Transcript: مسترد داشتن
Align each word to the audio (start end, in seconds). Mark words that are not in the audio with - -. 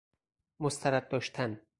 مسترد 0.59 1.09
داشتن 1.09 1.61